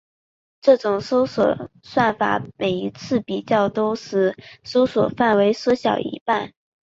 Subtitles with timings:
[0.61, 6.55] 这种搜索算法每一次比较都使搜索范围缩小一半。